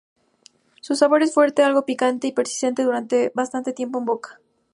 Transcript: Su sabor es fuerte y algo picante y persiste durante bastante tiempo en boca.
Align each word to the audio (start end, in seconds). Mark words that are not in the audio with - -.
Su 0.81 0.95
sabor 0.95 1.21
es 1.21 1.35
fuerte 1.35 1.61
y 1.61 1.65
algo 1.65 1.85
picante 1.85 2.25
y 2.25 2.31
persiste 2.31 2.81
durante 2.81 3.31
bastante 3.35 3.71
tiempo 3.71 3.99
en 3.99 4.05
boca. 4.05 4.41